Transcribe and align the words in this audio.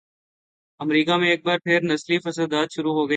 امریکہ 0.79 1.17
میں 1.17 1.29
ایک 1.29 1.45
بار 1.45 1.57
پھر 1.57 1.79
نسلی 1.83 2.19
فسادات 2.19 2.67
شروع 2.75 2.93
ہوگئے 2.93 3.03
ہیں۔ 3.03 3.09